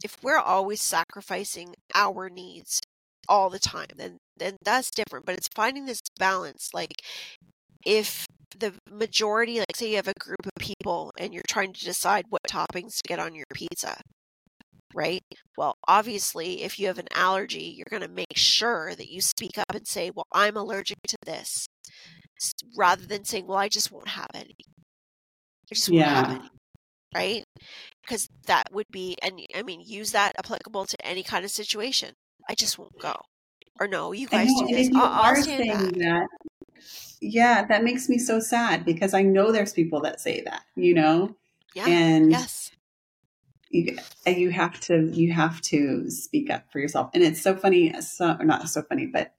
[0.03, 2.79] if we're always sacrificing our needs
[3.27, 5.25] all the time, then then that's different.
[5.25, 6.69] But it's finding this balance.
[6.73, 6.93] Like
[7.85, 8.25] if
[8.57, 12.25] the majority, like say you have a group of people and you're trying to decide
[12.29, 13.99] what toppings to get on your pizza,
[14.93, 15.21] right?
[15.57, 19.57] Well, obviously, if you have an allergy, you're going to make sure that you speak
[19.57, 21.67] up and say, "Well, I'm allergic to this,"
[22.77, 24.55] rather than saying, "Well, I just won't have any."
[25.71, 26.35] I just won't have Yeah.
[26.35, 26.49] any
[27.15, 27.43] right?
[28.03, 32.13] Because that would be, and I mean, use that applicable to any kind of situation.
[32.49, 33.15] I just won't go.
[33.79, 34.89] Or no, you guys know, do this.
[34.95, 35.93] I'll, I'll are stand saying back.
[35.99, 36.27] that,
[37.21, 40.93] yeah, that makes me so sad because I know there's people that say that, you
[40.95, 41.35] know,
[41.75, 41.85] Yeah.
[41.87, 42.71] and yes.
[43.69, 47.11] you you have to you have to speak up for yourself.
[47.13, 49.33] And it's so funny, so or not so funny, but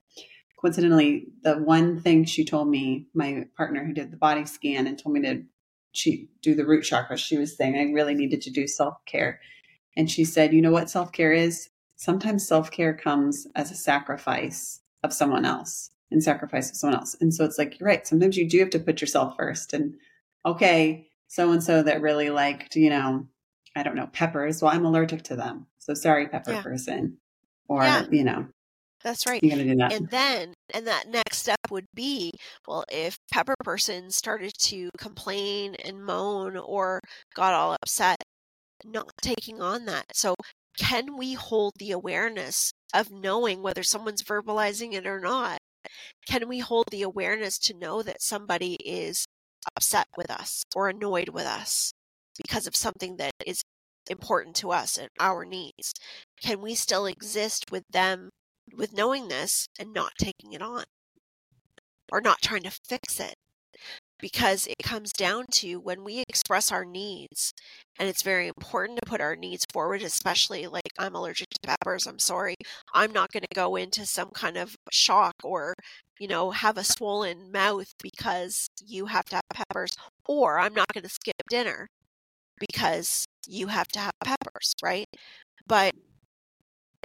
[0.59, 4.97] coincidentally, the one thing she told me, my partner who did the body scan and
[4.97, 5.43] told me to
[5.91, 9.41] she do the root chakra, she was saying I really needed to do self care,
[9.97, 11.69] and she said, you know what self care is?
[11.97, 17.15] Sometimes self care comes as a sacrifice of someone else and sacrifice of someone else.
[17.19, 18.05] And so it's like, you're right.
[18.07, 19.73] Sometimes you do have to put yourself first.
[19.73, 19.95] And
[20.45, 23.27] okay, so and so that really liked, you know,
[23.75, 24.61] I don't know, peppers.
[24.61, 25.67] Well, I'm allergic to them.
[25.79, 26.61] So sorry, pepper Yeah.
[26.61, 27.17] person.
[27.67, 28.05] Or, Yeah.
[28.11, 28.47] you know,
[29.03, 29.41] That's right.
[29.43, 29.93] you're going to do that.
[29.93, 32.31] And then, and that next step would be,
[32.67, 36.99] well, if Pepper Person started to complain and moan or
[37.33, 38.17] got all upset,
[38.85, 40.05] not taking on that.
[40.13, 40.35] So,
[40.77, 45.57] can we hold the awareness of knowing whether someone's verbalizing it or not?
[46.27, 49.27] Can we hold the awareness to know that somebody is
[49.75, 51.93] upset with us or annoyed with us
[52.37, 53.61] because of something that is
[54.09, 55.93] important to us and our needs?
[56.41, 58.29] Can we still exist with them
[58.75, 60.85] with knowing this and not taking it on
[62.11, 63.35] or not trying to fix it?
[64.23, 67.53] Because it comes down to when we express our needs,
[67.99, 72.07] and it's very important to put our needs forward, especially like I'm allergic to peppers,
[72.07, 72.55] I'm sorry.
[72.93, 75.73] I'm not going to go into some kind of shock or,
[76.19, 79.91] you know, have a swollen mouth because you have to have peppers,
[80.25, 81.87] or I'm not going to skip dinner
[82.59, 85.07] because you have to have peppers, right?
[85.67, 85.95] But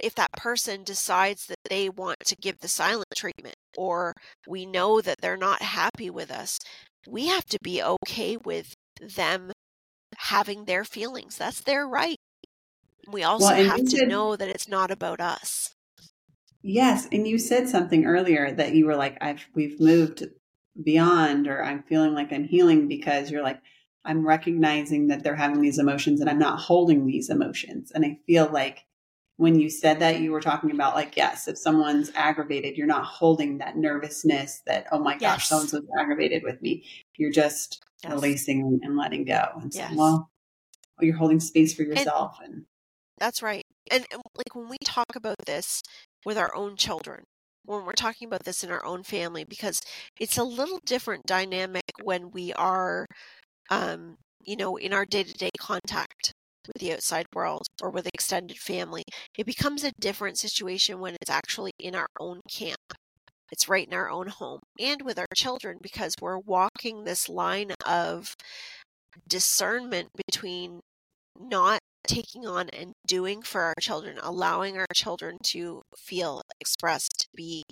[0.01, 4.13] if that person decides that they want to give the silent treatment or
[4.47, 6.57] we know that they're not happy with us,
[7.09, 9.51] we have to be okay with them
[10.17, 11.37] having their feelings.
[11.37, 12.17] That's their right.
[13.07, 15.73] We also Well, have to said know that it's not about us.
[16.61, 20.25] yes, and you said something earlier that you were like, I've we've moved
[20.81, 23.61] beyond, or I'm feeling like I'm healing because you're like,
[24.05, 27.91] I'm recognizing that they're having these emotions and I'm not holding these emotions.
[27.91, 28.85] And I feel like
[29.39, 33.05] when you said that, you were talking about like, yes, if someone's aggravated, you're not
[33.05, 36.83] holding that nervousness that, oh my gosh, so and so's aggravated with me.
[37.15, 38.13] You're just Yes.
[38.13, 39.97] releasing and letting go and saying, Yes.
[39.97, 40.29] well,
[40.99, 42.37] you're holding space for yourself.
[42.43, 42.65] And,
[43.17, 43.63] That's right.
[43.89, 45.83] And, and like when we talk about this
[46.25, 47.23] with our own children,
[47.63, 49.81] when we're talking about this in our own family, because
[50.19, 53.05] it's a little different dynamic when we are,
[53.69, 56.33] um, you know, in our day to day contact
[56.73, 59.03] with the outside world or with extended family.
[59.37, 62.93] It becomes a different situation when it's actually in our own camp.
[63.51, 67.71] It's right in our own home and with our children because we're walking this line
[67.85, 68.35] of
[69.27, 70.81] discernment between
[71.39, 77.63] not taking on and doing for our children, allowing our children to feel, expressed, be,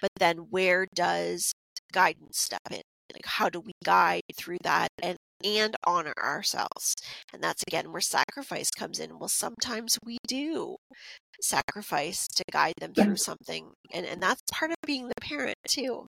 [0.00, 1.52] but then where does
[1.92, 2.82] guidance step in?
[3.12, 6.94] Like how do we guide through that and and honor ourselves?
[7.32, 9.18] And that's again where sacrifice comes in.
[9.18, 10.76] Well, sometimes we do
[11.40, 13.72] sacrifice to guide them through something.
[13.92, 16.06] And and that's part of being the parent too.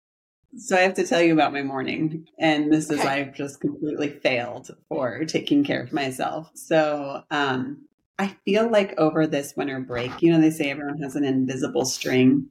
[0.58, 3.10] So I have to tell you about my morning, and this is Okay.
[3.10, 6.50] I've just completely failed for taking care of myself.
[6.56, 7.86] So um,
[8.18, 11.84] I feel like over this winter break, you know, they say everyone has an invisible
[11.84, 12.48] string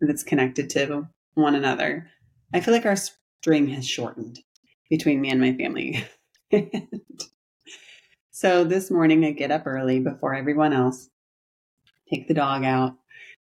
[0.00, 2.10] that's connected to one another.
[2.54, 4.40] I feel like our string has shortened
[4.92, 6.04] between me and my family.
[8.30, 11.08] so this morning, I get up early before everyone else,
[12.10, 12.94] take the dog out,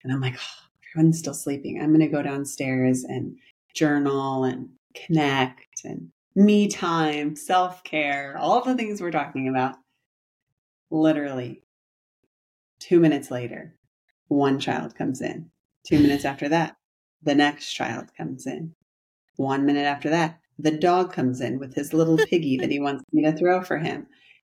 [0.05, 1.81] and I'm like, oh, everyone's still sleeping.
[1.81, 3.39] I'm going to go downstairs and
[3.73, 9.77] journal and connect and me time, self care, all the things we're talking about.
[10.91, 11.63] Literally,
[12.79, 13.75] two minutes later,
[14.27, 15.51] one child comes in.
[15.87, 16.77] Two minutes after that,
[17.23, 18.75] the next child comes in.
[19.37, 23.05] One minute after that, the dog comes in with his little piggy that he wants
[23.13, 24.07] me to throw for him.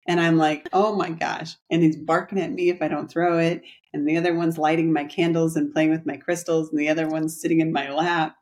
[0.08, 1.56] And I'm like, oh my gosh.
[1.70, 3.62] And he's barking at me if I don't throw it.
[3.94, 6.70] And the other one's lighting my candles and playing with my crystals.
[6.70, 8.36] And the other one's sitting in my lap.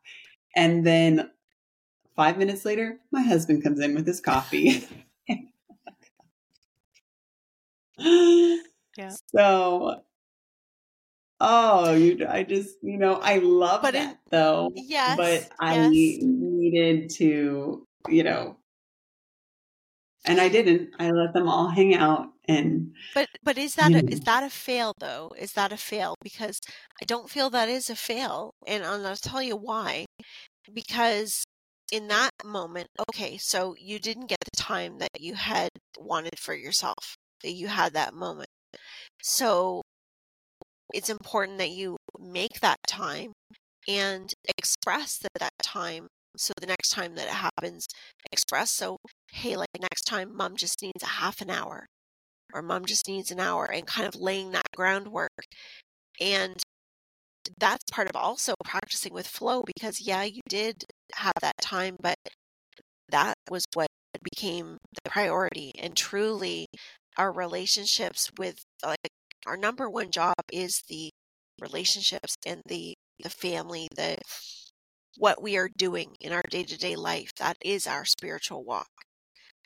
[0.56, 1.30] And then
[2.15, 4.88] five minutes later, my husband comes in with his coffee.
[8.97, 9.12] Yeah.
[9.36, 10.01] So,
[11.39, 14.71] oh, you, I just, you know, I love But it- that though.
[14.75, 15.17] Yes.
[15.17, 16.23] But I yes.
[16.69, 18.58] Needed to, you know,
[20.25, 20.93] and I didn't.
[20.99, 24.08] I let them all hang out and But but is that a, know.
[24.08, 25.32] is that a fail though?
[25.38, 26.15] Is that a fail?
[26.21, 26.60] Because
[27.01, 30.06] I don't feel that is a fail, and I'll tell you why.
[30.73, 31.45] Because
[31.91, 36.53] in that moment, okay, so you didn't get the time that you had wanted for
[36.56, 37.15] yourself.
[37.43, 38.49] That you had that moment.
[39.21, 39.82] So
[40.93, 43.34] it's important that you make that time
[43.88, 46.08] and express that that time.
[46.38, 47.88] So the next time that it happens,
[48.32, 48.71] express.
[48.71, 48.97] So
[49.32, 51.88] hey, like next time, mom just needs a half an hour
[52.54, 55.32] or mom just needs an hour and kind of laying that groundwork.
[56.21, 56.58] And
[57.60, 60.84] that's part of also practicing with flow because, yeah, you did
[61.15, 62.15] have that time, but
[63.10, 63.88] that was what
[64.23, 65.71] became the priority.
[65.80, 66.67] And truly,
[67.17, 68.97] our relationships with, like,
[69.47, 71.12] our number one job is the
[71.62, 74.17] relationships and the the family the
[75.17, 78.88] what we are doing in our day-to-day life that is our spiritual walk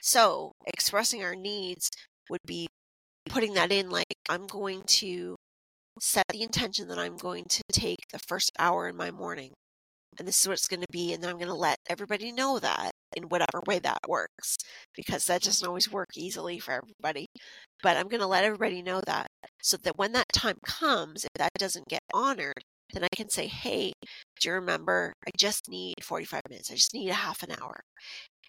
[0.02, 1.90] so expressing our needs
[2.30, 2.68] would be
[3.30, 5.36] putting that in like I'm going to
[6.00, 9.52] set the intention that I'm going to take the first hour in my morning.
[10.20, 11.14] And this is what it's going to be.
[11.14, 14.58] And then I'm going to let everybody know that in whatever way that works,
[14.96, 17.28] because that doesn't always work easily for everybody.
[17.82, 19.28] But I'm going to let everybody know that
[19.62, 22.64] so that when that time comes, if that doesn't get honored,
[22.94, 23.94] then I can say, hey,
[24.40, 25.14] do you remember?
[25.28, 26.72] I just need 45 minutes.
[26.72, 27.82] I just need a half an hour.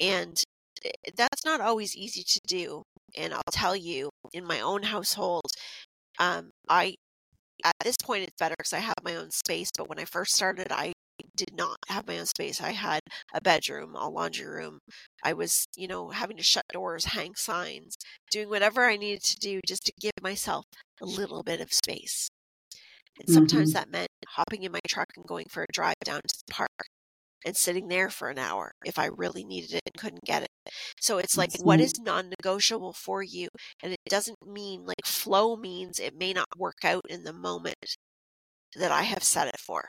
[0.00, 0.42] And
[0.84, 2.82] eh, that's not always easy to do.
[3.16, 5.44] And I'll tell you, in my own household,
[6.18, 6.96] um, I
[7.64, 9.70] at this point it's better because I have my own space.
[9.76, 10.92] But when I first started, I
[11.36, 12.60] did not have my own space.
[12.60, 13.00] I had
[13.34, 14.80] a bedroom, a laundry room.
[15.22, 17.96] I was, you know, having to shut doors, hang signs,
[18.30, 20.64] doing whatever I needed to do just to give myself
[21.00, 22.28] a little bit of space.
[23.18, 23.72] And sometimes Mhm.
[23.72, 26.88] that meant hopping in my truck and going for a drive down to the park
[27.46, 30.50] and sitting there for an hour if I really needed it and couldn't get it.
[31.00, 33.48] So it's like, That's what is non negotiable for you?
[33.82, 37.76] And it doesn't mean like flow means it may not work out in the moment,
[38.76, 39.88] that I have set it for.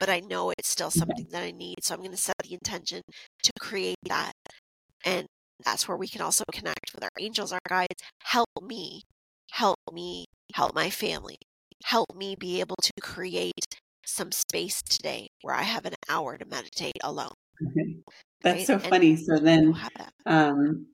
[0.00, 1.84] But I know it's still something that I need.
[1.84, 3.02] So I'm going to set the intention
[3.44, 4.32] to create that.
[5.04, 5.26] And
[5.64, 8.02] that's where we can also connect with our angels, our guides.
[8.24, 9.02] Help me,
[9.52, 11.38] help me, help my family,
[11.84, 13.76] help me be able to create
[14.06, 17.34] some space today where I have an hour to meditate alone.
[17.70, 17.96] Okay.
[18.42, 18.66] That's Right.
[18.66, 19.16] so And funny.
[19.16, 20.12] So then that.
[20.26, 20.86] um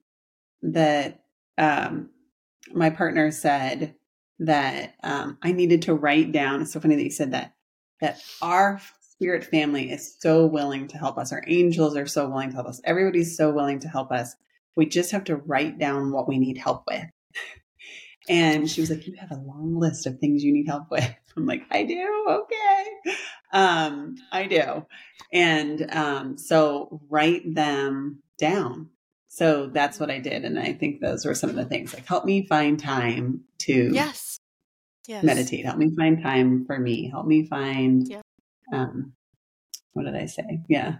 [0.63, 1.23] that
[1.57, 2.09] um
[2.73, 3.95] my partner said
[4.39, 7.53] that um I needed to write down it's so funny that you said that
[8.01, 11.31] that our spirit family is so willing to help us.
[11.31, 12.81] Our angels are so willing to help us.
[12.83, 14.35] Everybody's so willing to help us.
[14.75, 17.05] We just have to write down what we need help with.
[18.29, 21.09] And she was like, You have a long list of things you need help with.
[21.37, 22.25] I'm like, I do.
[22.29, 23.15] Okay.
[23.53, 24.85] Um, I do.
[25.33, 28.89] And um, so write them down.
[29.29, 30.43] So that's what I did.
[30.43, 33.91] And I think those were some of the things like help me find time to
[33.93, 34.37] Yes.
[35.07, 35.23] Yes.
[35.23, 38.21] meditate, help me find time for me, help me find Yeah.
[38.73, 39.13] um
[39.93, 40.61] what did I say?
[40.67, 40.97] Yeah.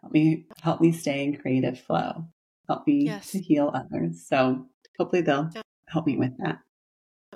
[0.00, 2.26] Help me help me stay in creative flow.
[2.68, 3.32] Help me Yes.
[3.32, 4.24] to heal others.
[4.26, 4.66] So
[4.98, 5.62] hopefully they'll Yeah.
[5.92, 6.58] Help me with that.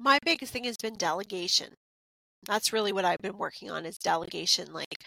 [0.00, 1.74] My biggest thing has been delegation.
[2.46, 4.72] That's really what I've been working on is delegation.
[4.72, 5.02] Like,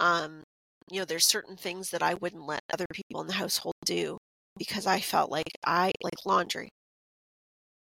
[0.00, 0.42] um,
[0.90, 4.18] you know, there's certain things that I wouldn't let other people in the household do
[4.58, 6.68] because I felt like I like laundry.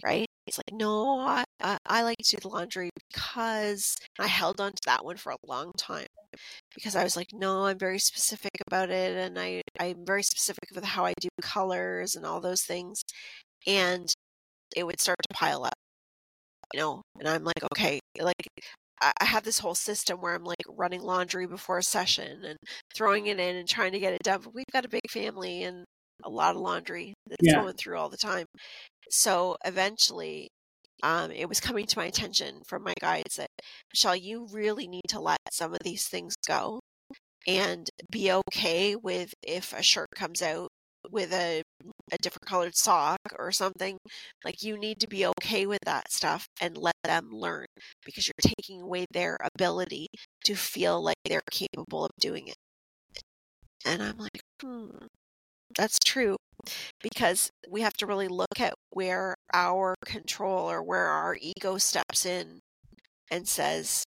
[0.04, 0.28] Right?
[0.48, 4.72] It's like, no, I, I, I like to do the laundry because I held on
[4.74, 6.08] to that one for a long time
[6.76, 10.70] because I was like, no, I'm very specific about it, and I I'm very specific
[10.76, 13.04] with how I do colors and all those things,
[13.68, 14.14] and
[14.76, 15.74] it would start to pile up,
[16.74, 18.48] you know, and I'm like, okay, like
[19.02, 22.58] I have this whole system where I'm like running laundry before a session and
[22.96, 24.42] throwing it in and trying to get it done.
[24.44, 25.86] But we've got a big family and
[26.24, 27.62] a lot of laundry that's Yeah.
[27.62, 28.46] going through all the time.
[29.10, 30.50] So eventually,
[31.04, 33.50] um, it was coming to my attention from my guides that
[33.94, 36.80] Michelle, you really need to let some of these things go
[37.48, 40.70] and be okay with if a shirt comes out
[41.12, 41.64] with a
[42.12, 43.98] a different colored sock or something
[44.46, 47.66] like you need to be okay with that stuff and let them learn
[48.06, 50.08] because you're taking away their ability
[50.46, 52.56] to feel like they're capable of doing it.
[53.86, 55.06] And i'm like hmm
[55.78, 56.38] that's true
[57.02, 62.26] because we have to really look at where our control or where our ego steps
[62.26, 62.60] in
[63.32, 64.06] and says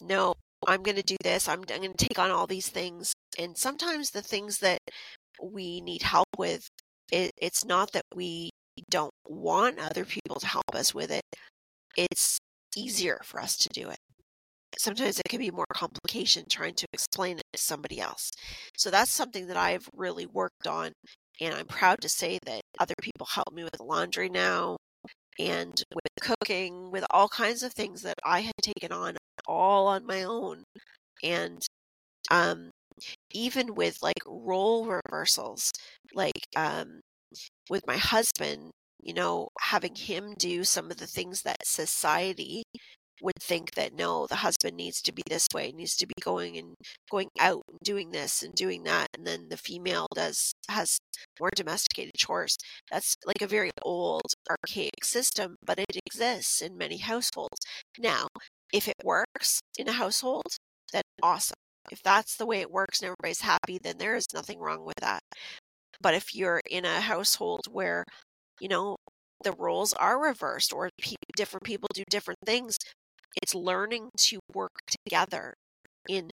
[0.00, 0.34] no
[0.66, 1.48] i'm going to do this.
[1.48, 3.14] I'm, I'm going to take on all these things.
[3.38, 4.78] And sometimes the things that
[5.42, 6.68] we need help with
[7.12, 8.50] it, it's not that we
[8.88, 11.22] don't want other people to help us with it
[11.96, 12.38] it's
[12.76, 13.98] easier for us to do it.
[14.78, 18.30] Sometimes it can be more complication trying to explain it to somebody else.
[18.76, 20.92] So that's something that i've really worked on
[21.40, 24.76] and i'm proud to say that other people help me with laundry now
[25.38, 29.16] and with cooking with all kinds of things that i had taken on
[29.46, 30.62] all on my own
[31.22, 31.66] and
[32.30, 32.70] um
[33.32, 35.70] even with like role reversals
[36.14, 37.00] like um
[37.70, 38.70] with my husband
[39.02, 42.62] you know having him do some of the things that society
[43.22, 46.56] would think that no the husband needs to be this way needs to be going
[46.56, 46.74] and
[47.10, 50.98] going out and doing this and doing that and then the female does has
[51.38, 52.56] more domesticated chores.
[52.90, 57.58] That's like a very old archaic system but it exists in many households.
[57.98, 58.28] Now
[58.72, 60.56] if it works in a household
[60.92, 61.54] then awesome
[61.92, 64.96] if that's the way it works and everybody's happy then there is nothing wrong with
[65.00, 65.22] that.
[66.00, 68.04] But if you're in a household where
[68.60, 68.96] you know
[69.44, 72.78] the roles are reversed or pe- different people do different things
[73.42, 74.72] it's learning to work
[75.06, 75.54] together
[76.08, 76.30] in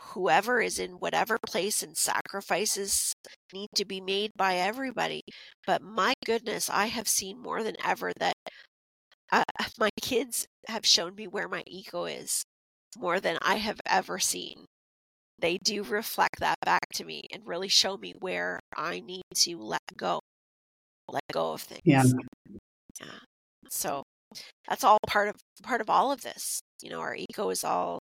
[0.00, 3.12] whoever is in whatever place and sacrifices
[3.52, 5.22] need to be made by everybody.
[5.66, 8.34] But my goodness i have seen more than ever that
[9.32, 9.44] uh,
[9.78, 12.44] my kids have shown me where my ego is
[12.98, 14.66] more than i have ever seen
[15.40, 19.56] they do reflect that back to me and really show me where i need to
[19.58, 20.20] let go
[21.10, 22.04] let go of things Yeah.
[23.00, 23.18] yeah.
[23.70, 24.02] So
[24.68, 26.60] that's all part of part of all of this.
[26.82, 28.00] You know, our ego is all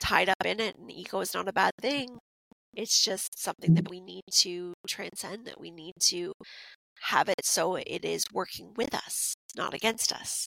[0.00, 2.18] tied up in it, and ego is not a bad thing.
[2.74, 3.90] It's just something that mm-hmm.
[3.90, 5.46] we need to transcend.
[5.46, 6.32] That we need to
[7.02, 10.46] have it so it is working with us, not against us.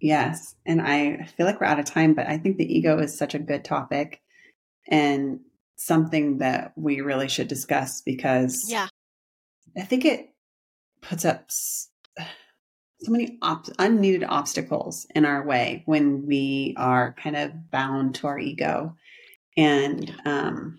[0.00, 0.54] Yes.
[0.66, 3.34] And I feel like we're out of time, but I think the ego is such
[3.34, 4.20] a good topic
[4.88, 5.40] and
[5.76, 8.88] something that we really should discuss because Yeah.
[9.76, 10.30] I think it
[11.00, 11.44] puts up
[13.00, 18.26] so many op- unneeded obstacles in our way when we are kind of bound to
[18.26, 18.96] our ego.
[19.56, 20.78] And um,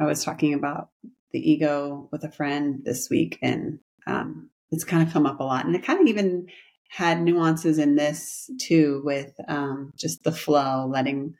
[0.00, 0.88] I was talking about
[1.32, 5.44] the ego with a friend this week, and um, it's kind of come up a
[5.44, 5.66] lot.
[5.66, 6.48] And it kind of even
[6.88, 11.34] had nuances in this too with um, just the flow, letting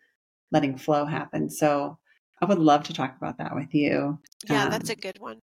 [0.53, 1.51] letting flow happen.
[1.51, 1.99] So
[2.41, 4.19] I would love to talk about that with you.
[4.49, 5.41] Yeah, um, that's a good one.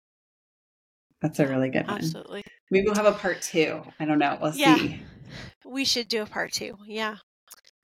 [1.22, 1.98] That's a really good one.
[1.98, 2.44] Absolutely.
[2.72, 3.82] Maybe we'll have a part two.
[4.00, 4.38] I don't know.
[4.42, 5.00] We'll yeah, see.
[5.66, 6.76] We should do a part two.
[6.86, 7.18] Yeah.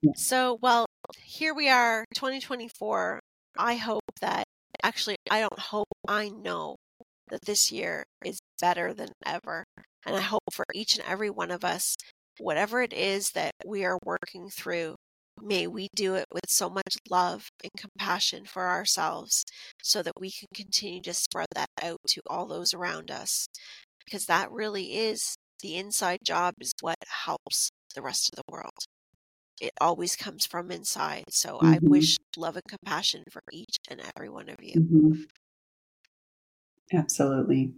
[0.01, 0.11] yeah.
[0.15, 0.87] So, well,
[1.23, 3.19] here we are, 2024.
[3.57, 4.43] I hope that,
[4.83, 6.77] actually, I don't hope, I know
[7.29, 9.63] that this year is better than ever.
[10.05, 11.95] And I hope for each and every one of us,
[12.39, 14.95] whatever it is that we are working through,
[15.41, 19.45] may we do it with so much love and compassion for ourselves
[19.81, 23.47] so that we can continue to spread that out to all those around us.
[24.05, 28.85] Because that really is the inside job, is what helps the rest of the world.
[29.59, 31.25] It always comes from inside.
[31.29, 31.65] So mm-hmm.
[31.65, 34.75] I wish love and compassion for each and every one of you.
[34.79, 35.23] Mm-hmm.
[36.93, 37.73] Absolutely.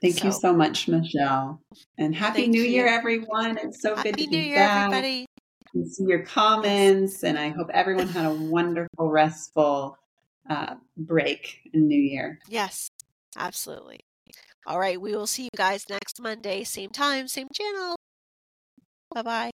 [0.00, 1.60] Thank so, you so much, Michelle.
[1.98, 2.68] And happy New you.
[2.68, 3.58] Year, everyone.
[3.58, 4.86] It's so happy good to New be Year, back.
[4.86, 5.26] everybody.
[5.74, 9.98] And see your comments, and I hope everyone had a wonderful, restful
[10.48, 12.38] uh, break in New Year.
[12.48, 12.88] Yes,
[13.36, 14.00] absolutely.
[14.66, 17.96] All right, we will see you guys next Monday, same time, same channel.
[19.14, 19.50] Bye bye.